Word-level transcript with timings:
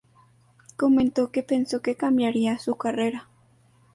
Comentó 0.77 1.29
que 1.29 1.43
pensó 1.43 1.83
que 1.83 1.93
cambiaría 1.93 2.57
su 2.57 2.75
carrera. 2.75 3.29